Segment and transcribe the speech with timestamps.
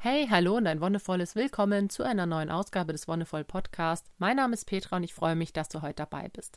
[0.00, 4.06] Hey, hallo und ein wundervolles Willkommen zu einer neuen Ausgabe des Wonderful Podcast.
[4.18, 6.56] Mein Name ist Petra und ich freue mich, dass du heute dabei bist.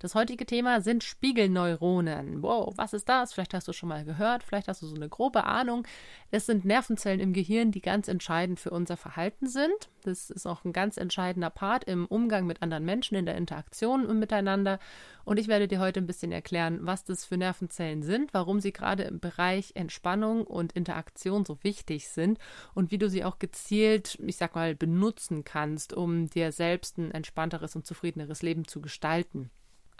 [0.00, 2.40] Das heutige Thema sind Spiegelneuronen.
[2.40, 3.32] Wow, was ist das?
[3.32, 5.88] Vielleicht hast du schon mal gehört, vielleicht hast du so eine grobe Ahnung.
[6.30, 9.90] Es sind Nervenzellen im Gehirn, die ganz entscheidend für unser Verhalten sind.
[10.04, 14.20] Das ist auch ein ganz entscheidender Part im Umgang mit anderen Menschen, in der Interaktion
[14.20, 14.78] miteinander.
[15.24, 18.72] Und ich werde dir heute ein bisschen erklären, was das für Nervenzellen sind, warum sie
[18.72, 22.38] gerade im Bereich Entspannung und Interaktion so wichtig sind
[22.72, 27.10] und wie du sie auch gezielt, ich sag mal, benutzen kannst, um dir selbst ein
[27.10, 29.50] entspannteres und zufriedeneres Leben zu gestalten.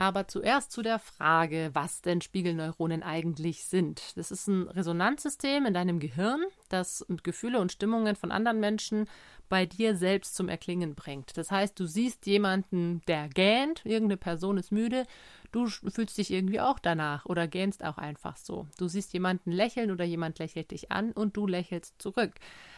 [0.01, 4.17] Aber zuerst zu der Frage, was denn Spiegelneuronen eigentlich sind.
[4.17, 9.07] Das ist ein Resonanzsystem in deinem Gehirn, das Gefühle und Stimmungen von anderen Menschen
[9.49, 11.37] bei dir selbst zum Erklingen bringt.
[11.37, 15.07] Das heißt, du siehst jemanden, der gähnt, irgendeine Person ist müde,
[15.53, 18.67] du fühlst dich irgendwie auch danach oder gähnst auch einfach so.
[18.79, 22.35] Du siehst jemanden lächeln oder jemand lächelt dich an und du lächelst zurück.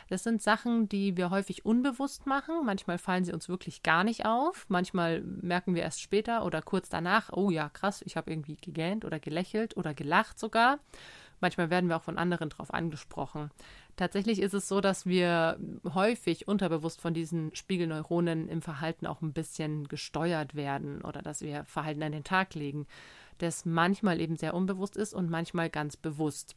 [0.08, 2.64] Das sind Sachen, die wir häufig unbewusst machen.
[2.64, 4.66] Manchmal fallen sie uns wirklich gar nicht auf.
[4.68, 9.04] Manchmal merken wir erst später oder kurz danach, oh ja, krass, ich habe irgendwie gegähnt
[9.04, 10.78] oder gelächelt oder gelacht sogar.
[11.40, 13.50] Manchmal werden wir auch von anderen darauf angesprochen.
[13.96, 15.58] Tatsächlich ist es so, dass wir
[15.94, 21.64] häufig unterbewusst von diesen Spiegelneuronen im Verhalten auch ein bisschen gesteuert werden oder dass wir
[21.64, 22.86] Verhalten an den Tag legen,
[23.38, 26.56] das manchmal eben sehr unbewusst ist und manchmal ganz bewusst.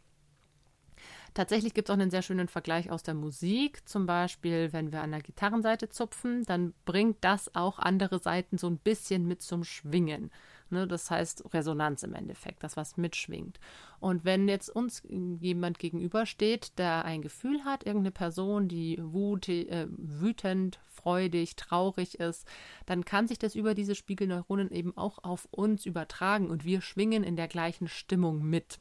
[1.33, 3.87] Tatsächlich gibt es auch einen sehr schönen Vergleich aus der Musik.
[3.87, 8.67] Zum Beispiel, wenn wir an der Gitarrenseite zupfen, dann bringt das auch andere Seiten so
[8.67, 10.29] ein bisschen mit zum Schwingen.
[10.73, 10.87] Ne?
[10.87, 13.59] Das heißt Resonanz im Endeffekt, das was mitschwingt.
[13.99, 19.87] Und wenn jetzt uns jemand gegenübersteht, der ein Gefühl hat, irgendeine Person, die wut, äh,
[19.89, 22.45] wütend, freudig, traurig ist,
[22.85, 27.23] dann kann sich das über diese Spiegelneuronen eben auch auf uns übertragen und wir schwingen
[27.23, 28.79] in der gleichen Stimmung mit.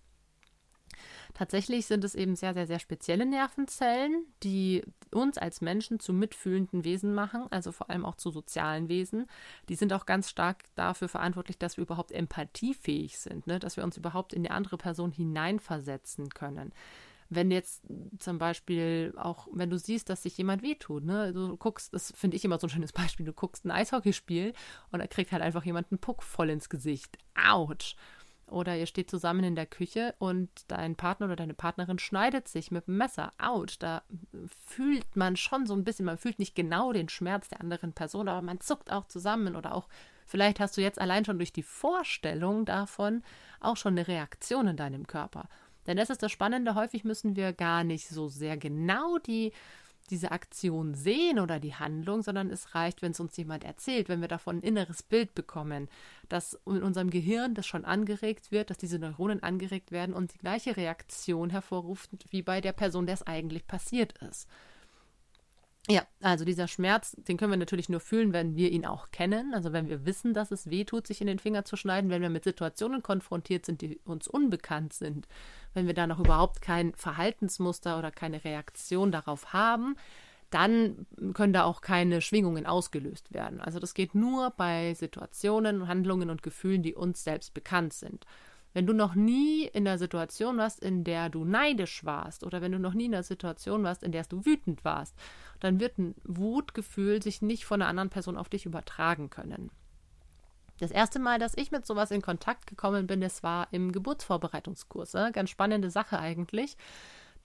[1.35, 6.85] Tatsächlich sind es eben sehr, sehr, sehr spezielle Nervenzellen, die uns als Menschen zu mitfühlenden
[6.85, 9.27] Wesen machen, also vor allem auch zu sozialen Wesen.
[9.69, 13.59] Die sind auch ganz stark dafür verantwortlich, dass wir überhaupt empathiefähig sind, ne?
[13.59, 16.73] dass wir uns überhaupt in die andere Person hineinversetzen können
[17.35, 17.83] wenn jetzt
[18.19, 22.37] zum Beispiel auch, wenn du siehst, dass sich jemand wehtut, ne, du guckst, das finde
[22.37, 24.53] ich immer so ein schönes Beispiel, du guckst ein Eishockeyspiel
[24.91, 27.19] und da kriegt halt einfach jemand einen Puck voll ins Gesicht.
[27.35, 27.97] Autsch!
[28.53, 32.71] Oder ihr steht zusammen in der Küche und dein Partner oder deine Partnerin schneidet sich
[32.71, 33.33] mit dem Messer.
[33.39, 34.03] Autsch, da
[34.67, 38.29] fühlt man schon so ein bisschen, man fühlt nicht genau den Schmerz der anderen Person,
[38.29, 39.89] aber man zuckt auch zusammen oder auch,
[40.27, 43.23] vielleicht hast du jetzt allein schon durch die Vorstellung davon
[43.61, 45.49] auch schon eine Reaktion in deinem Körper.
[45.87, 49.53] Denn das ist das Spannende, häufig müssen wir gar nicht so sehr genau die
[50.13, 54.21] diese Aktion sehen oder die Handlung, sondern es reicht, wenn es uns jemand erzählt, wenn
[54.21, 55.89] wir davon ein inneres Bild bekommen,
[56.29, 60.39] dass in unserem Gehirn das schon angeregt wird, dass diese Neuronen angeregt werden und die
[60.39, 64.49] gleiche Reaktion hervorruft wie bei der Person, der es eigentlich passiert ist.
[65.89, 69.53] Ja, also dieser Schmerz, den können wir natürlich nur fühlen, wenn wir ihn auch kennen.
[69.53, 72.23] Also wenn wir wissen, dass es weh tut, sich in den Finger zu schneiden, wenn
[72.23, 75.27] wir mit Situationen konfrontiert sind, die uns unbekannt sind,
[75.75, 79.97] wenn wir da noch überhaupt kein Verhaltensmuster oder keine Reaktion darauf haben,
[80.51, 83.61] dann können da auch keine Schwingungen ausgelöst werden.
[83.61, 88.25] Also das geht nur bei Situationen, Handlungen und Gefühlen, die uns selbst bekannt sind.
[88.73, 92.73] Wenn du noch nie in der Situation warst, in der du neidisch warst oder wenn
[92.73, 95.15] du noch nie in der Situation warst, in der du wütend warst,
[95.61, 99.71] dann wird ein Wutgefühl sich nicht von einer anderen Person auf dich übertragen können.
[100.81, 105.13] Das erste Mal, dass ich mit sowas in Kontakt gekommen bin, das war im Geburtsvorbereitungskurs.
[105.33, 106.77] Ganz spannende Sache eigentlich.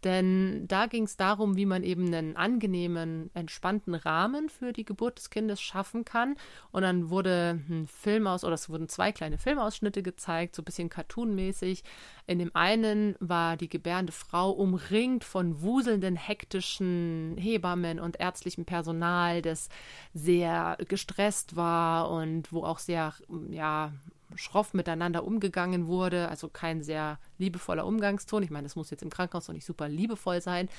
[0.04, 5.18] Denn da ging es darum, wie man eben einen angenehmen, entspannten Rahmen für die Geburt
[5.18, 6.36] des Kindes schaffen kann.
[6.72, 10.66] Und dann wurde ein Film aus, oder es wurden zwei kleine Filmausschnitte gezeigt, so ein
[10.66, 11.84] bisschen cartoonmäßig.
[12.28, 19.42] In dem einen war die gebärende Frau umringt von wuselnden, hektischen Hebammen und ärztlichem Personal,
[19.42, 19.70] das
[20.14, 23.14] sehr gestresst war und wo auch sehr,
[23.50, 23.94] ja,
[24.38, 28.44] schroff miteinander umgegangen wurde, also kein sehr liebevoller Umgangston.
[28.44, 30.70] Ich meine, das muss jetzt im Krankenhaus noch nicht super liebevoll sein,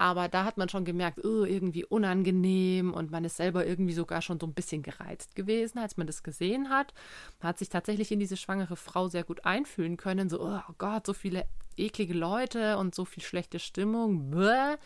[0.00, 4.22] aber da hat man schon gemerkt, oh, irgendwie unangenehm und man ist selber irgendwie sogar
[4.22, 6.94] schon so ein bisschen gereizt gewesen, als man das gesehen hat.
[7.40, 11.06] Man hat sich tatsächlich in diese schwangere Frau sehr gut einfühlen können, so, oh Gott,
[11.06, 11.44] so viele
[11.76, 14.30] eklige Leute und so viel schlechte Stimmung.
[14.30, 14.76] Bäh.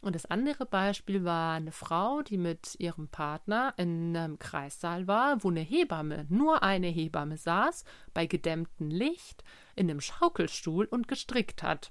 [0.00, 5.42] Und das andere Beispiel war eine Frau, die mit ihrem Partner in einem Kreissaal war,
[5.42, 7.84] wo eine Hebamme, nur eine Hebamme saß,
[8.14, 9.42] bei gedämmtem Licht,
[9.74, 11.90] in einem Schaukelstuhl und gestrickt hat.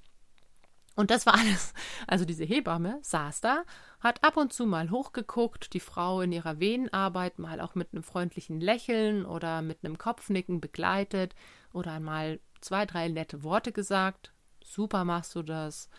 [0.96, 1.74] Und das war alles.
[2.08, 3.64] Also diese Hebamme saß da,
[4.00, 8.04] hat ab und zu mal hochgeguckt, die Frau in ihrer Venenarbeit mal auch mit einem
[8.04, 11.36] freundlichen Lächeln oder mit einem Kopfnicken begleitet
[11.72, 14.34] oder einmal zwei, drei nette Worte gesagt.
[14.64, 15.90] Super machst du das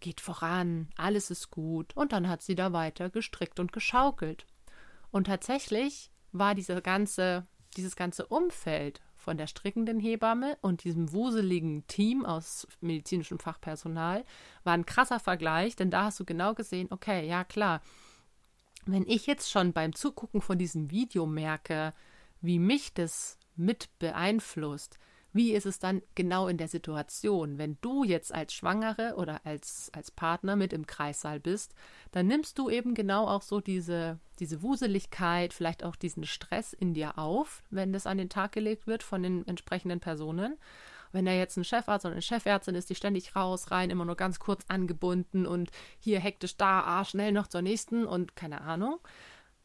[0.00, 1.96] geht voran, alles ist gut.
[1.96, 4.46] Und dann hat sie da weiter gestrickt und geschaukelt.
[5.10, 11.86] Und tatsächlich war diese ganze, dieses ganze Umfeld von der strickenden Hebamme und diesem wuseligen
[11.86, 14.24] Team aus medizinischem Fachpersonal
[14.64, 17.82] war ein krasser Vergleich, denn da hast du genau gesehen, okay, ja klar,
[18.86, 21.92] wenn ich jetzt schon beim Zugucken von diesem Video merke,
[22.40, 24.98] wie mich das mit beeinflusst,
[25.32, 27.58] wie ist es dann genau in der Situation?
[27.58, 31.74] Wenn du jetzt als Schwangere oder als, als Partner mit im Kreissaal bist,
[32.10, 36.94] dann nimmst du eben genau auch so diese, diese Wuseligkeit, vielleicht auch diesen Stress in
[36.94, 40.56] dir auf, wenn das an den Tag gelegt wird von den entsprechenden Personen.
[41.12, 44.16] Wenn da jetzt ein Chefarzt oder eine Chefärztin ist, die ständig raus, rein, immer nur
[44.16, 48.98] ganz kurz angebunden und hier hektisch da, ah, schnell noch zur nächsten und keine Ahnung,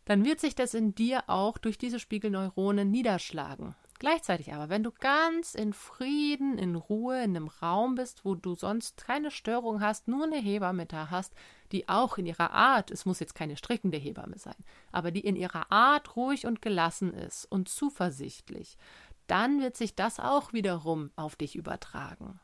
[0.05, 3.75] dann wird sich das in dir auch durch diese Spiegelneuronen niederschlagen.
[4.05, 8.53] Gleichzeitig aber, wenn du ganz in Frieden, in Ruhe, in einem Raum bist, wo du
[8.53, 11.33] sonst keine Störung hast, nur eine Hebamme da hast,
[11.71, 15.35] die auch in ihrer Art, es muss jetzt keine strickende Hebamme sein, aber die in
[15.35, 18.77] ihrer Art ruhig und gelassen ist und zuversichtlich,
[19.25, 22.39] dann wird sich das auch wiederum auf dich übertragen.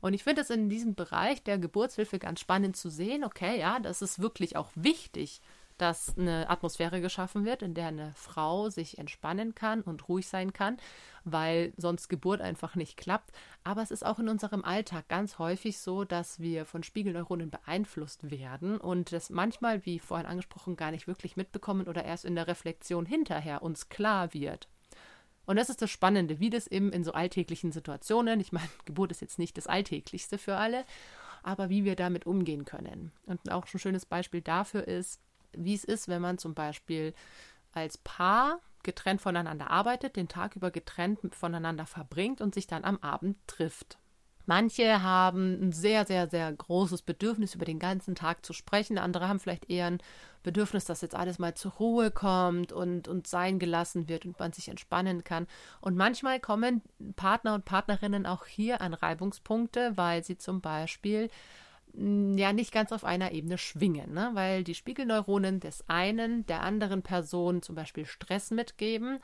[0.00, 3.78] Und ich finde es in diesem Bereich der Geburtshilfe ganz spannend zu sehen, okay, ja,
[3.78, 5.42] das ist wirklich auch wichtig,
[5.78, 10.52] dass eine Atmosphäre geschaffen wird, in der eine Frau sich entspannen kann und ruhig sein
[10.52, 10.76] kann,
[11.24, 13.30] weil sonst Geburt einfach nicht klappt.
[13.64, 18.30] Aber es ist auch in unserem Alltag ganz häufig so, dass wir von Spiegelneuronen beeinflusst
[18.30, 22.46] werden und das manchmal, wie vorhin angesprochen, gar nicht wirklich mitbekommen oder erst in der
[22.46, 24.68] Reflexion hinterher uns klar wird.
[25.46, 29.10] Und das ist das Spannende, wie das eben in so alltäglichen Situationen, ich meine, Geburt
[29.10, 30.84] ist jetzt nicht das Alltäglichste für alle,
[31.42, 33.12] aber wie wir damit umgehen können.
[33.26, 35.20] Und auch ein schönes Beispiel dafür ist,
[35.56, 37.14] wie es ist, wenn man zum Beispiel
[37.72, 42.98] als Paar getrennt voneinander arbeitet, den Tag über getrennt voneinander verbringt und sich dann am
[42.98, 43.98] Abend trifft.
[44.46, 48.98] Manche haben ein sehr, sehr, sehr großes Bedürfnis, über den ganzen Tag zu sprechen.
[48.98, 50.02] Andere haben vielleicht eher ein
[50.42, 54.52] Bedürfnis, dass jetzt alles mal zur Ruhe kommt und, und sein gelassen wird und man
[54.52, 55.46] sich entspannen kann.
[55.80, 56.82] Und manchmal kommen
[57.16, 61.30] Partner und Partnerinnen auch hier an Reibungspunkte, weil sie zum Beispiel
[61.96, 64.30] ja nicht ganz auf einer Ebene schwingen, ne?
[64.34, 69.20] weil die Spiegelneuronen des einen der anderen Person zum Beispiel Stress mitgeben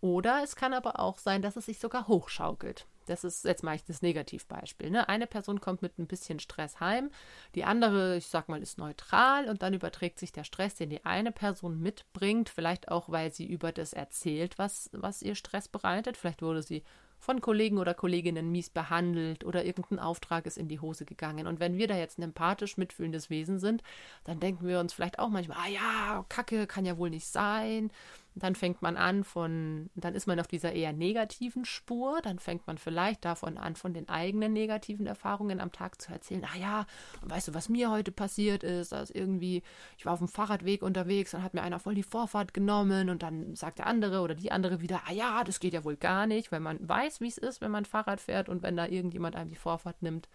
[0.00, 2.86] oder es kann aber auch sein, dass es sich sogar hochschaukelt.
[3.06, 4.90] Das ist, jetzt ich das Negativbeispiel.
[4.90, 5.08] Ne?
[5.08, 7.10] Eine Person kommt mit ein bisschen Stress heim,
[7.54, 11.04] die andere, ich sag mal, ist neutral und dann überträgt sich der Stress, den die
[11.04, 16.16] eine Person mitbringt, vielleicht auch, weil sie über das erzählt, was, was ihr Stress bereitet.
[16.16, 16.82] Vielleicht wurde sie
[17.24, 21.46] von Kollegen oder Kolleginnen mies behandelt oder irgendein Auftrag ist in die Hose gegangen.
[21.46, 23.82] Und wenn wir da jetzt ein empathisch mitfühlendes Wesen sind,
[24.24, 27.90] dann denken wir uns vielleicht auch manchmal, ah ja, Kacke kann ja wohl nicht sein.
[28.36, 32.66] Dann fängt man an von, dann ist man auf dieser eher negativen Spur, dann fängt
[32.66, 36.44] man vielleicht davon an, von den eigenen negativen Erfahrungen am Tag zu erzählen.
[36.52, 36.86] Ah ja,
[37.22, 38.94] weißt du, was mir heute passiert ist?
[38.94, 39.62] dass irgendwie,
[39.98, 43.22] ich war auf dem Fahrradweg unterwegs, dann hat mir einer voll die Vorfahrt genommen und
[43.22, 46.26] dann sagt der andere oder die andere wieder, ah ja, das geht ja wohl gar
[46.26, 49.36] nicht, weil man weiß, wie es ist, wenn man Fahrrad fährt und wenn da irgendjemand
[49.36, 50.28] einem die Vorfahrt nimmt.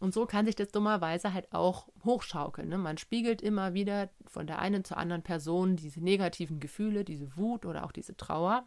[0.00, 2.68] Und so kann sich das dummerweise halt auch hochschaukeln.
[2.68, 2.78] Ne?
[2.78, 7.64] Man spiegelt immer wieder von der einen zur anderen Person diese negativen Gefühle, diese Wut
[7.64, 8.64] oder auch diese Trauer.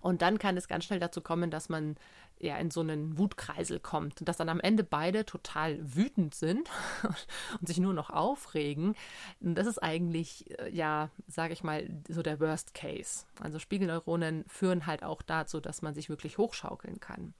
[0.00, 1.96] Und dann kann es ganz schnell dazu kommen, dass man
[2.38, 6.68] ja in so einen Wutkreisel kommt und dass dann am Ende beide total wütend sind
[7.60, 8.94] und sich nur noch aufregen.
[9.40, 13.24] Und das ist eigentlich, äh, ja, sage ich mal, so der Worst Case.
[13.40, 17.34] Also Spiegelneuronen führen halt auch dazu, dass man sich wirklich hochschaukeln kann.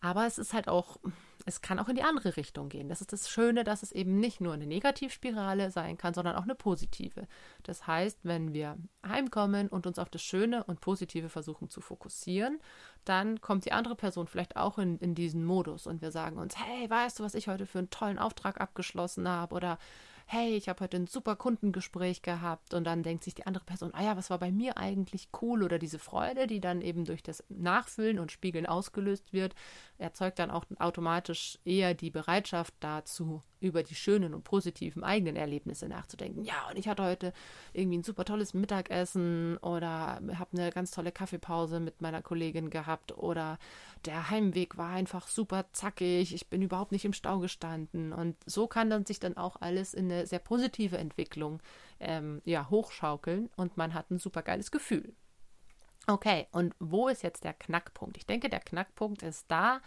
[0.00, 0.98] Aber es ist halt auch,
[1.46, 2.88] es kann auch in die andere Richtung gehen.
[2.88, 6.42] Das ist das Schöne, dass es eben nicht nur eine Negativspirale sein kann, sondern auch
[6.42, 7.26] eine positive.
[7.62, 12.58] Das heißt, wenn wir heimkommen und uns auf das Schöne und Positive versuchen zu fokussieren,
[13.04, 16.56] dann kommt die andere Person vielleicht auch in, in diesen Modus und wir sagen uns,
[16.56, 19.54] hey, weißt du, was ich heute für einen tollen Auftrag abgeschlossen habe?
[19.54, 19.78] Oder
[20.32, 23.90] hey, ich habe heute ein super Kundengespräch gehabt und dann denkt sich die andere Person,
[23.94, 27.24] ah ja, was war bei mir eigentlich cool oder diese Freude, die dann eben durch
[27.24, 29.56] das Nachfüllen und Spiegeln ausgelöst wird,
[29.98, 35.88] erzeugt dann auch automatisch eher die Bereitschaft dazu, über die schönen und positiven eigenen Erlebnisse
[35.88, 36.44] nachzudenken.
[36.44, 37.32] Ja, und ich hatte heute
[37.72, 43.18] irgendwie ein super tolles Mittagessen oder habe eine ganz tolle Kaffeepause mit meiner Kollegin gehabt
[43.18, 43.58] oder
[44.06, 48.12] der Heimweg war einfach super zackig, ich bin überhaupt nicht im Stau gestanden.
[48.12, 51.60] Und so kann dann sich dann auch alles in eine sehr positive Entwicklung
[51.98, 55.14] ähm, ja, hochschaukeln und man hat ein super geiles Gefühl.
[56.06, 58.16] Okay, und wo ist jetzt der Knackpunkt?
[58.16, 59.80] Ich denke, der Knackpunkt ist da,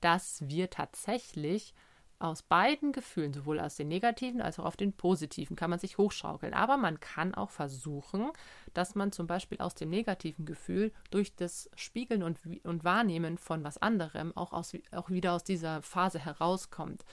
[0.00, 1.74] dass wir tatsächlich
[2.18, 5.98] aus beiden Gefühlen, sowohl aus den negativen als auch auf den positiven, kann man sich
[5.98, 6.54] hochschaukeln.
[6.54, 8.30] Aber man kann auch versuchen,
[8.74, 13.64] dass man zum Beispiel aus dem negativen Gefühl durch das Spiegeln und, und Wahrnehmen von
[13.64, 17.04] was anderem auch, aus, auch wieder aus dieser Phase herauskommt.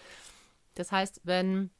[0.76, 1.72] Das heißt, wenn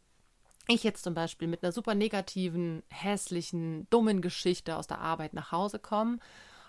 [0.68, 5.52] ich jetzt zum Beispiel mit einer super negativen, hässlichen, dummen Geschichte aus der Arbeit nach
[5.52, 6.20] Hause komme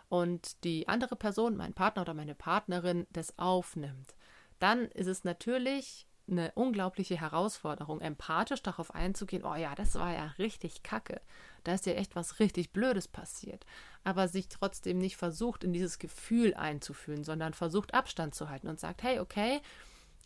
[0.08, 4.14] und die andere Person, mein Partner oder meine Partnerin, das aufnimmt,
[4.58, 10.26] dann ist es natürlich eine unglaubliche Herausforderung, empathisch darauf einzugehen, oh ja, das war ja
[10.38, 11.20] richtig kacke.
[11.64, 13.66] Da ist ja echt was richtig Blödes passiert.
[14.04, 18.80] Aber sich trotzdem nicht versucht, in dieses Gefühl einzufühlen, sondern versucht, Abstand zu halten und
[18.80, 19.60] sagt, hey, okay,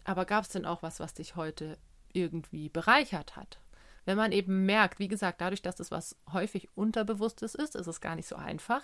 [0.05, 1.79] aber gab es denn auch was, was dich heute
[2.13, 3.59] irgendwie bereichert hat?
[4.05, 8.01] Wenn man eben merkt, wie gesagt, dadurch, dass das was häufig Unterbewusstes ist, ist es
[8.01, 8.83] gar nicht so einfach.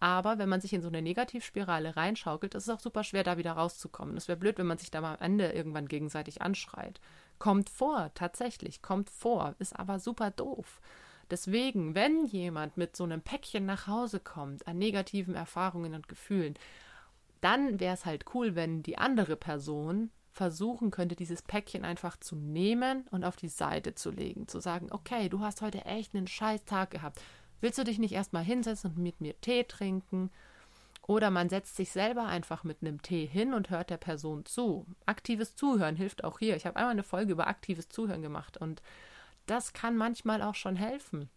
[0.00, 3.36] Aber wenn man sich in so eine Negativspirale reinschaukelt, ist es auch super schwer, da
[3.36, 4.16] wieder rauszukommen.
[4.16, 7.00] Es wäre blöd, wenn man sich da mal am Ende irgendwann gegenseitig anschreit.
[7.38, 10.80] Kommt vor, tatsächlich, kommt vor, ist aber super doof.
[11.30, 16.54] Deswegen, wenn jemand mit so einem Päckchen nach Hause kommt an negativen Erfahrungen und Gefühlen,
[17.40, 22.36] dann wäre es halt cool, wenn die andere Person versuchen könnte, dieses Päckchen einfach zu
[22.36, 24.46] nehmen und auf die Seite zu legen.
[24.46, 27.20] Zu sagen, okay, du hast heute echt einen scheiß Tag gehabt.
[27.60, 30.30] Willst du dich nicht erstmal hinsetzen und mit mir Tee trinken?
[31.06, 34.86] Oder man setzt sich selber einfach mit einem Tee hin und hört der Person zu.
[35.06, 36.54] Aktives Zuhören hilft auch hier.
[36.54, 38.82] Ich habe einmal eine Folge über aktives Zuhören gemacht und
[39.46, 41.30] das kann manchmal auch schon helfen,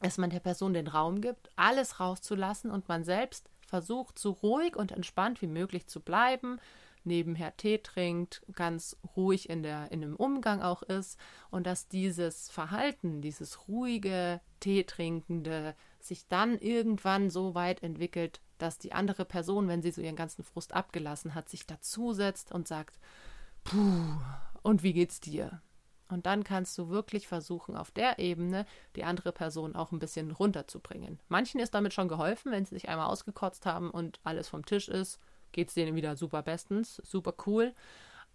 [0.00, 4.74] dass man der Person den Raum gibt, alles rauszulassen und man selbst versucht, so ruhig
[4.74, 6.58] und entspannt wie möglich zu bleiben,
[7.04, 11.18] nebenher Tee trinkt, ganz ruhig in, der, in dem Umgang auch ist
[11.50, 18.92] und dass dieses Verhalten, dieses ruhige, Teetrinkende sich dann irgendwann so weit entwickelt, dass die
[18.92, 22.98] andere Person, wenn sie so ihren ganzen Frust abgelassen hat, sich dazusetzt und sagt,
[23.64, 24.16] puh,
[24.62, 25.60] und wie geht's dir?
[26.08, 28.66] Und dann kannst du wirklich versuchen, auf der Ebene
[28.96, 31.18] die andere Person auch ein bisschen runterzubringen.
[31.28, 34.88] Manchen ist damit schon geholfen, wenn sie sich einmal ausgekotzt haben und alles vom Tisch
[34.88, 35.18] ist
[35.54, 37.72] geht es denen wieder super bestens, super cool.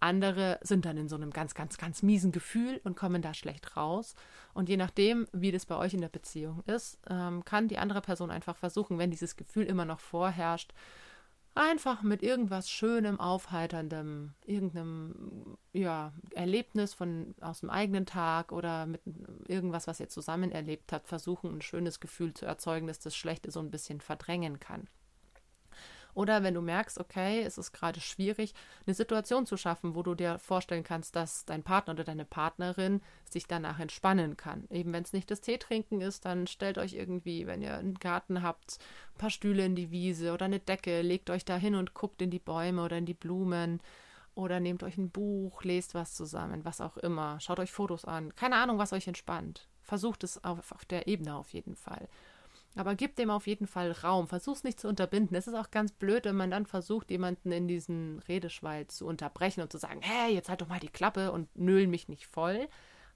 [0.00, 3.76] Andere sind dann in so einem ganz, ganz, ganz miesen Gefühl und kommen da schlecht
[3.76, 4.14] raus.
[4.54, 8.00] Und je nachdem, wie das bei euch in der Beziehung ist, ähm, kann die andere
[8.00, 10.72] Person einfach versuchen, wenn dieses Gefühl immer noch vorherrscht,
[11.54, 19.02] einfach mit irgendwas Schönem, Aufheiterndem, irgendeinem ja, Erlebnis von aus dem eigenen Tag oder mit
[19.48, 23.50] irgendwas, was ihr zusammen erlebt habt, versuchen, ein schönes Gefühl zu erzeugen, dass das Schlechte
[23.50, 24.88] so ein bisschen verdrängen kann.
[26.14, 28.54] Oder wenn du merkst, okay, es ist gerade schwierig,
[28.86, 33.00] eine Situation zu schaffen, wo du dir vorstellen kannst, dass dein Partner oder deine Partnerin
[33.28, 34.66] sich danach entspannen kann.
[34.70, 37.94] Eben wenn es nicht das Tee trinken ist, dann stellt euch irgendwie, wenn ihr einen
[37.94, 38.78] Garten habt,
[39.14, 42.22] ein paar Stühle in die Wiese oder eine Decke, legt euch da hin und guckt
[42.22, 43.80] in die Bäume oder in die Blumen.
[44.34, 47.40] Oder nehmt euch ein Buch, lest was zusammen, was auch immer.
[47.40, 48.34] Schaut euch Fotos an.
[48.36, 49.68] Keine Ahnung, was euch entspannt.
[49.82, 52.08] Versucht es auf, auf der Ebene auf jeden Fall.
[52.76, 54.28] Aber gib dem auf jeden Fall Raum.
[54.28, 55.36] Versuch's nicht zu unterbinden.
[55.36, 59.60] Es ist auch ganz blöd, wenn man dann versucht, jemanden in diesen Redeschwall zu unterbrechen
[59.60, 62.68] und zu sagen, hey, jetzt halt doch mal die Klappe und nöhl mich nicht voll.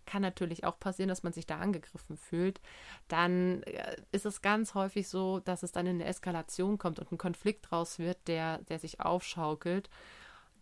[0.07, 2.61] Kann natürlich auch passieren, dass man sich da angegriffen fühlt.
[3.09, 7.11] Dann äh, ist es ganz häufig so, dass es dann in eine Eskalation kommt und
[7.13, 9.89] ein Konflikt draus wird, der, der sich aufschaukelt.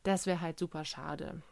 [0.02, 1.42] Das wäre halt super schade.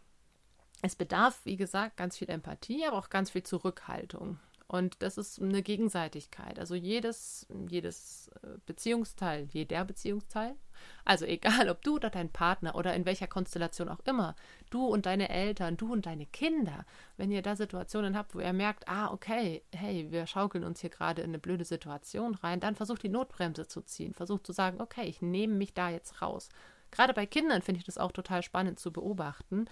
[0.83, 4.39] Es bedarf, wie gesagt, ganz viel Empathie, aber auch ganz viel Zurückhaltung.
[4.71, 6.61] Und das ist eine Gegenseitigkeit.
[6.61, 10.55] Also jedes, jedes äh, Beziehungsteil, jeder Beziehungsteil,
[11.05, 14.37] also egal ob du oder dein Partner oder in welcher Konstellation auch immer,
[14.71, 16.87] du und deine Eltern, du und deine Kinder,
[17.17, 20.91] wenn ihr da Situationen habt, wo ihr merkt, ah, okay, hey, wir schaukeln uns hier
[20.91, 24.15] gerade in eine blöde Situation rein, dann versucht die Notbremse zu ziehen.
[24.15, 26.49] Versucht zu sagen, okay, ich nehme mich da jetzt raus.
[26.93, 29.67] Gerade bei Kindern finde ich das auch total spannend zu beobachten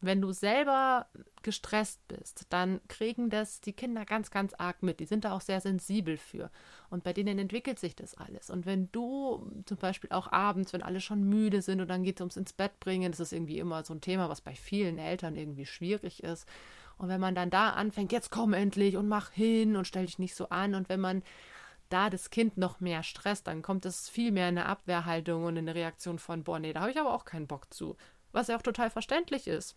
[0.00, 1.06] wenn du selber
[1.42, 5.00] gestresst bist, dann kriegen das die Kinder ganz, ganz arg mit.
[5.00, 6.50] Die sind da auch sehr sensibel für.
[6.90, 8.50] Und bei denen entwickelt sich das alles.
[8.50, 12.16] Und wenn du zum Beispiel auch abends, wenn alle schon müde sind und dann geht
[12.16, 14.98] es ums ins Bett bringen, das ist irgendwie immer so ein Thema, was bei vielen
[14.98, 16.46] Eltern irgendwie schwierig ist.
[16.98, 20.18] Und wenn man dann da anfängt, jetzt komm endlich und mach hin und stell dich
[20.18, 20.74] nicht so an.
[20.74, 21.22] Und wenn man
[21.88, 25.56] da das Kind noch mehr stresst, dann kommt es viel mehr in eine Abwehrhaltung und
[25.56, 27.96] in eine Reaktion von, boah, nee, da habe ich aber auch keinen Bock zu.
[28.32, 29.76] Was ja auch total verständlich ist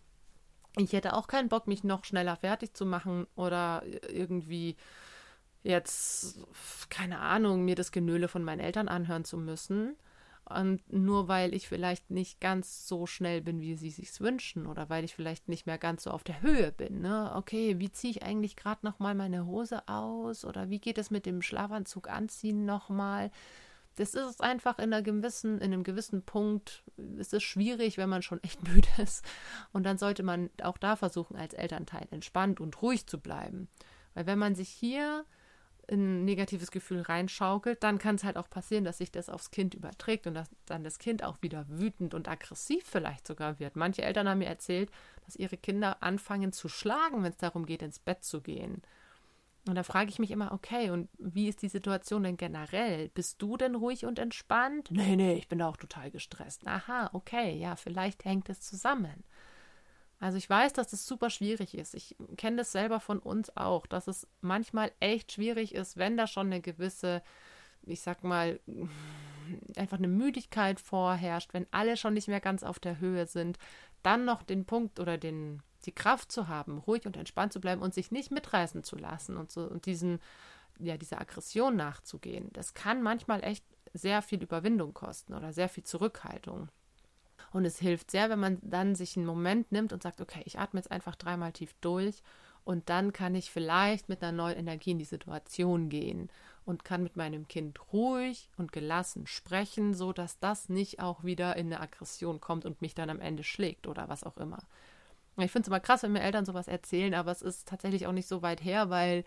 [0.76, 4.76] ich hätte auch keinen Bock, mich noch schneller fertig zu machen oder irgendwie
[5.62, 6.38] jetzt,
[6.88, 9.96] keine Ahnung, mir das Genöle von meinen Eltern anhören zu müssen.
[10.44, 14.88] Und nur weil ich vielleicht nicht ganz so schnell bin, wie sie sich wünschen, oder
[14.90, 17.00] weil ich vielleicht nicht mehr ganz so auf der Höhe bin.
[17.02, 17.32] Ne?
[17.36, 20.44] Okay, wie ziehe ich eigentlich gerade nochmal meine Hose aus?
[20.44, 23.30] Oder wie geht es mit dem Schlafanzug anziehen nochmal?
[23.96, 26.84] Das ist einfach in, einer gewissen, in einem gewissen Punkt,
[27.18, 29.24] ist es schwierig, wenn man schon echt müde ist.
[29.72, 33.68] Und dann sollte man auch da versuchen, als Elternteil entspannt und ruhig zu bleiben.
[34.14, 35.24] Weil wenn man sich hier
[35.90, 39.74] ein negatives Gefühl reinschaukelt, dann kann es halt auch passieren, dass sich das aufs Kind
[39.74, 43.76] überträgt und dass dann das Kind auch wieder wütend und aggressiv vielleicht sogar wird.
[43.76, 44.90] Manche Eltern haben mir erzählt,
[45.24, 48.82] dass ihre Kinder anfangen zu schlagen, wenn es darum geht, ins Bett zu gehen.
[49.68, 53.10] Und da frage ich mich immer, okay, und wie ist die Situation denn generell?
[53.10, 54.90] Bist du denn ruhig und entspannt?
[54.90, 56.66] Nee, nee, ich bin auch total gestresst.
[56.66, 59.24] Aha, okay, ja, vielleicht hängt es zusammen.
[60.18, 61.94] Also ich weiß, dass das super schwierig ist.
[61.94, 66.26] Ich kenne das selber von uns auch, dass es manchmal echt schwierig ist, wenn da
[66.26, 67.22] schon eine gewisse,
[67.82, 68.60] ich sag mal,
[69.76, 73.58] einfach eine Müdigkeit vorherrscht, wenn alle schon nicht mehr ganz auf der Höhe sind,
[74.02, 77.82] dann noch den Punkt oder den, die Kraft zu haben, ruhig und entspannt zu bleiben
[77.82, 80.20] und sich nicht mitreißen zu lassen und so und diesen,
[80.78, 82.50] ja, dieser Aggression nachzugehen.
[82.52, 86.68] Das kann manchmal echt sehr viel Überwindung kosten oder sehr viel Zurückhaltung.
[87.52, 90.58] Und es hilft sehr, wenn man dann sich einen Moment nimmt und sagt, okay, ich
[90.58, 92.22] atme jetzt einfach dreimal tief durch
[92.64, 96.30] und dann kann ich vielleicht mit einer neuen Energie in die Situation gehen
[96.64, 101.56] und kann mit meinem Kind ruhig und gelassen sprechen, so dass das nicht auch wieder
[101.56, 104.58] in eine Aggression kommt und mich dann am Ende schlägt oder was auch immer.
[105.42, 108.12] Ich finde es immer krass, wenn mir Eltern sowas erzählen, aber es ist tatsächlich auch
[108.12, 109.24] nicht so weit her, weil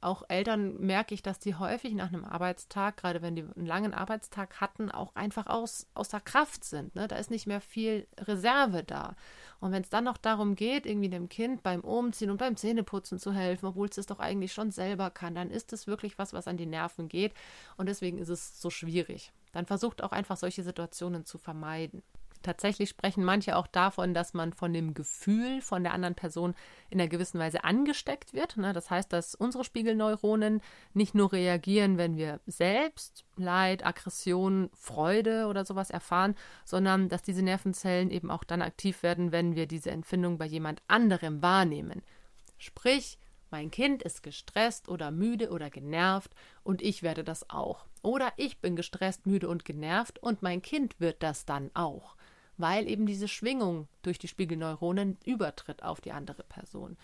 [0.00, 3.94] auch Eltern merke ich, dass die häufig nach einem Arbeitstag, gerade wenn die einen langen
[3.94, 6.94] Arbeitstag hatten, auch einfach aus, außer Kraft sind.
[6.94, 7.08] Ne?
[7.08, 9.16] Da ist nicht mehr viel Reserve da.
[9.58, 13.18] Und wenn es dann noch darum geht, irgendwie dem Kind beim Umziehen und beim Zähneputzen
[13.18, 16.34] zu helfen, obwohl es das doch eigentlich schon selber kann, dann ist es wirklich was,
[16.34, 17.32] was an die Nerven geht.
[17.78, 19.32] Und deswegen ist es so schwierig.
[19.52, 22.02] Dann versucht auch einfach solche Situationen zu vermeiden.
[22.46, 26.54] Tatsächlich sprechen manche auch davon, dass man von dem Gefühl von der anderen Person
[26.90, 28.56] in einer gewissen Weise angesteckt wird.
[28.56, 28.72] Ne?
[28.72, 30.60] Das heißt, dass unsere Spiegelneuronen
[30.94, 37.42] nicht nur reagieren, wenn wir selbst Leid, Aggression, Freude oder sowas erfahren, sondern dass diese
[37.42, 42.00] Nervenzellen eben auch dann aktiv werden, wenn wir diese Empfindung bei jemand anderem wahrnehmen.
[42.58, 43.18] Sprich,
[43.50, 46.30] mein Kind ist gestresst oder müde oder genervt
[46.62, 47.86] und ich werde das auch.
[48.02, 52.14] Oder ich bin gestresst, müde und genervt und mein Kind wird das dann auch
[52.58, 56.96] weil eben diese Schwingung durch die Spiegelneuronen übertritt auf die andere Person.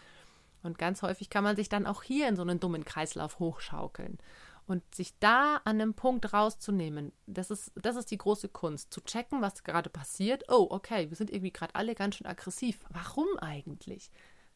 [0.63, 4.19] Und ganz häufig kann man sich dann auch hier in so einen dummen Kreislauf hochschaukeln.
[4.67, 8.93] Und sich da an einem Punkt rauszunehmen, das ist, das ist die große Kunst.
[8.93, 10.45] Zu checken, was gerade passiert.
[10.49, 12.79] Oh, okay, wir sind irgendwie gerade alle ganz schön aggressiv.
[12.91, 14.11] Warum eigentlich?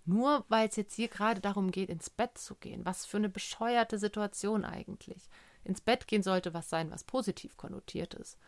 [0.05, 2.85] Nur weil es jetzt hier gerade darum geht, ins Bett zu gehen.
[2.85, 5.29] Was für eine bescheuerte Situation eigentlich.
[5.65, 8.39] Ins Bett gehen sollte was sein, was positiv konnotiert ist.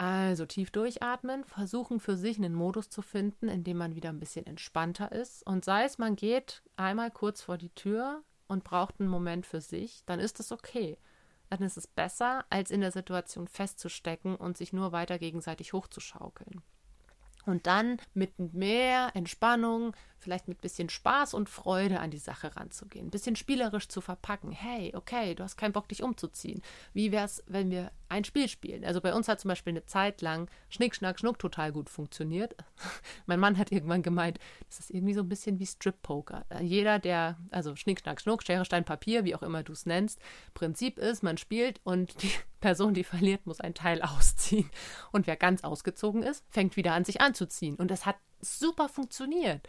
[0.00, 4.18] Also tief durchatmen, versuchen für sich einen Modus zu finden, in dem man wieder ein
[4.18, 5.46] bisschen entspannter ist.
[5.46, 9.60] Und sei es, man geht einmal kurz vor die Tür und braucht einen Moment für
[9.60, 10.96] sich, dann ist es okay.
[11.50, 16.62] Dann ist es besser, als in der Situation festzustecken und sich nur weiter gegenseitig hochzuschaukeln.
[17.44, 23.08] Und dann mit mehr Entspannung, vielleicht mit bisschen Spaß und Freude an die Sache ranzugehen,
[23.08, 24.50] ein bisschen spielerisch zu verpacken.
[24.50, 26.62] Hey, okay, du hast keinen Bock, dich umzuziehen.
[26.94, 28.84] Wie wäre es, wenn wir ein Spiel spielen?
[28.84, 32.56] Also bei uns hat zum Beispiel eine Zeit lang Schnick, Schnack, Schnuck total gut funktioniert.
[33.26, 36.44] mein Mann hat irgendwann gemeint, das ist irgendwie so ein bisschen wie Strip-Poker.
[36.60, 40.20] Jeder, der, also Schnick, Schnack, Schnuck, Schere, Stein, Papier, wie auch immer du es nennst,
[40.54, 44.70] Prinzip ist, man spielt und die Person, die verliert, muss ein Teil ausziehen.
[45.12, 47.76] Und wer ganz ausgezogen ist, fängt wieder an, sich anzuziehen.
[47.76, 49.66] Und das hat super funktioniert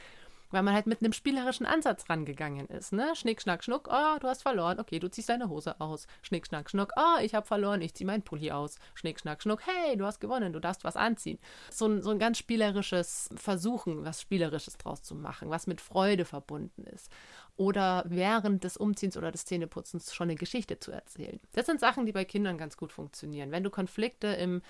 [0.52, 2.94] weil man halt mit einem spielerischen Ansatz rangegangen ist.
[2.94, 3.14] Ne?
[3.16, 6.08] Schnick, schnack, schnuck, oh, du hast verloren, okay, du ziehst deine Hose aus.
[6.22, 8.78] Schnick, schnack, schnuck, oh, ich habe verloren, ich ziehe meinen Pulli aus.
[8.94, 11.40] Schnick, schnack, schnuck, hey, du hast gewonnen, du darfst was anziehen.
[11.72, 16.26] So ein, so ein ganz spielerisches Versuchen, was Spielerisches draus zu machen, was mit Freude
[16.26, 17.12] verbunden ist.
[17.58, 21.40] Oder während des Umziehens oder des Zähneputzens schon eine Geschichte zu erzählen.
[21.54, 23.52] Das sind Sachen, die bei Kindern ganz gut funktionieren.
[23.52, 24.62] Wenn du Konflikte im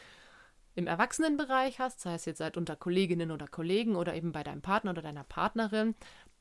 [0.76, 4.62] im Erwachsenenbereich hast, sei es jetzt halt unter Kolleginnen oder Kollegen oder eben bei deinem
[4.62, 5.96] Partner oder deiner Partnerin,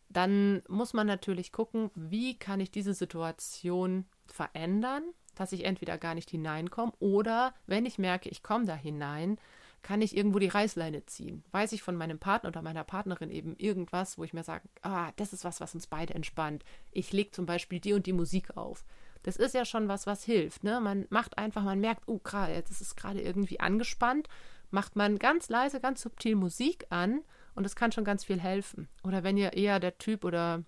[0.08, 5.04] dann muss man natürlich gucken, wie kann ich diese Situation verändern,
[5.36, 9.38] dass ich entweder gar nicht hineinkomme oder wenn ich merke, ich komme da hinein,
[9.82, 11.42] kann ich irgendwo die Reißleine ziehen.
[11.52, 15.12] Weiß ich von meinem Partner oder meiner Partnerin eben irgendwas, wo ich mir sage, ah,
[15.16, 16.64] das ist was, was uns beide entspannt.
[16.90, 18.84] Ich lege zum Beispiel die und die Musik auf
[19.22, 20.64] das ist ja schon was, was hilft.
[20.64, 20.80] Ne?
[20.80, 24.28] Man macht einfach, man merkt, oh, gerade, jetzt ist es gerade irgendwie angespannt,
[24.70, 27.22] macht man ganz leise, ganz subtil Musik an
[27.54, 28.88] und das kann schon ganz viel helfen.
[29.02, 30.62] Oder wenn ihr eher der Typ oder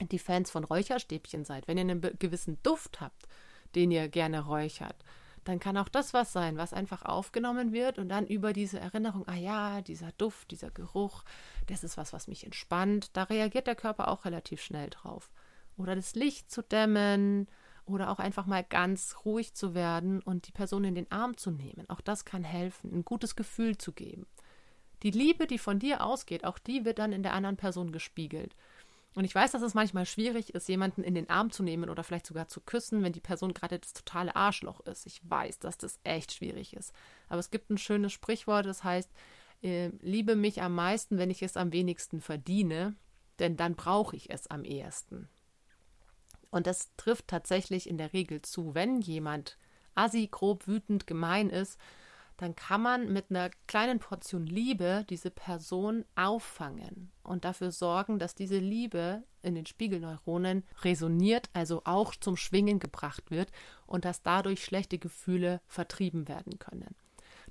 [0.00, 3.26] die Fans von Räucherstäbchen seid, wenn ihr einen gewissen Duft habt,
[3.74, 4.96] den ihr gerne räuchert,
[5.44, 9.26] dann kann auch das was sein, was einfach aufgenommen wird und dann über diese Erinnerung,
[9.28, 11.22] ah ja, dieser Duft, dieser Geruch,
[11.68, 13.10] das ist was, was mich entspannt.
[13.16, 15.30] Da reagiert der Körper auch relativ schnell drauf.
[15.76, 17.46] Oder das Licht zu dämmen
[17.86, 21.50] oder auch einfach mal ganz ruhig zu werden und die Person in den Arm zu
[21.50, 21.88] nehmen.
[21.88, 24.26] Auch das kann helfen, ein gutes Gefühl zu geben.
[25.02, 28.54] Die Liebe, die von dir ausgeht, auch die wird dann in der anderen Person gespiegelt.
[29.14, 32.04] Und ich weiß, dass es manchmal schwierig ist, jemanden in den Arm zu nehmen oder
[32.04, 35.06] vielleicht sogar zu küssen, wenn die Person gerade das totale Arschloch ist.
[35.06, 36.92] Ich weiß, dass das echt schwierig ist.
[37.28, 39.10] Aber es gibt ein schönes Sprichwort, das heißt,
[39.62, 42.94] äh, liebe mich am meisten, wenn ich es am wenigsten verdiene,
[43.38, 45.30] denn dann brauche ich es am ehesten.
[46.50, 49.58] Und das trifft tatsächlich in der Regel zu, wenn jemand
[49.94, 51.78] assi, grob, wütend, gemein ist,
[52.36, 58.34] dann kann man mit einer kleinen Portion Liebe diese Person auffangen und dafür sorgen, dass
[58.34, 63.50] diese Liebe in den Spiegelneuronen resoniert, also auch zum Schwingen gebracht wird
[63.86, 66.94] und dass dadurch schlechte Gefühle vertrieben werden können.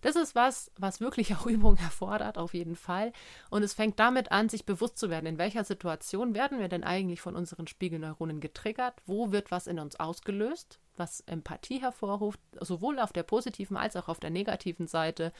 [0.06, 3.12] Das ist was, was wirklich auch Übung erfordert, auf jeden Fall.
[3.50, 6.84] Und es fängt damit an, sich bewusst zu werden, in welcher Situation werden wir denn
[6.84, 8.94] eigentlich von unseren Spiegelneuronen getriggert?
[9.08, 10.80] Wo wird was in uns ausgelöst?
[10.98, 15.34] was Empathie hervorruft, sowohl auf der positiven als auch auf der negativen Seite.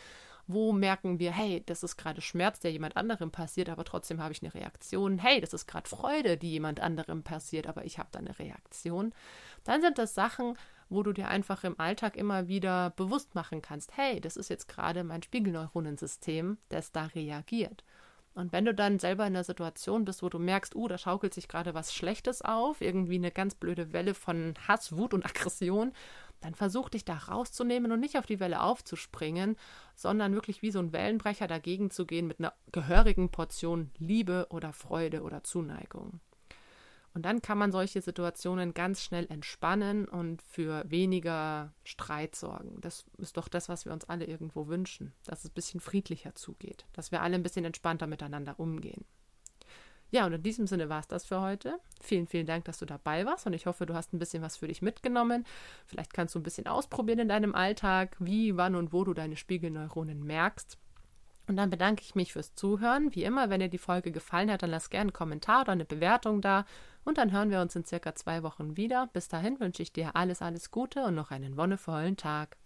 [0.48, 4.32] Wo merken wir, hey, das ist gerade Schmerz, der jemand anderem passiert, aber trotzdem habe
[4.32, 5.18] ich eine Reaktion.
[5.18, 9.14] Hey, das ist gerade Freude, die jemand anderem passiert, aber ich habe da eine Reaktion.
[9.64, 10.56] Dann sind das Sachen,
[10.90, 14.68] wo du dir einfach im Alltag immer wieder bewusst machen kannst, hey, das ist jetzt
[14.68, 17.84] gerade mein Spiegelneuronensystem, das da reagiert.
[18.36, 21.34] Und wenn du dann selber in einer Situation bist, wo du merkst, uh, da schaukelt
[21.34, 25.94] sich gerade was Schlechtes auf, irgendwie eine ganz blöde Welle von Hass, Wut und Aggression,
[26.46, 29.58] dann versuch dich da rauszunehmen und nicht auf die Welle aufzuspringen,
[29.96, 34.72] sondern wirklich wie so ein Wellenbrecher dagegen zu gehen mit einer gehörigen Portion Liebe oder
[34.72, 36.20] Freude oder Zuneigung.
[37.16, 42.80] Und dann kann man solche Situationen ganz schnell entspannen und für weniger Streit sorgen.
[42.82, 46.36] Das ist doch das, was wir uns alle irgendwo wünschen, dass es ein bisschen friedlicher
[46.36, 49.06] zugeht, dass wir alle ein bisschen entspannter miteinander umgehen.
[50.12, 51.80] Ja, und in diesem Sinne war es das für heute.
[52.02, 54.58] Vielen, vielen Dank, dass du dabei warst und ich hoffe, du hast ein bisschen was
[54.58, 55.46] für dich mitgenommen.
[55.86, 59.36] Vielleicht kannst du ein bisschen ausprobieren in deinem Alltag, wie, wann und wo du deine
[59.36, 60.78] Spiegelneuronen merkst.
[61.48, 63.14] Und dann bedanke ich mich fürs Zuhören.
[63.14, 65.86] Wie immer, wenn dir die Folge gefallen hat, dann lass gerne einen Kommentar oder eine
[65.86, 66.66] Bewertung da.
[67.04, 69.10] Und dann hören wir uns in circa zwei Wochen wieder.
[69.14, 72.58] Bis dahin wünsche ich dir alles, alles Gute und noch einen wonnevollen Tag.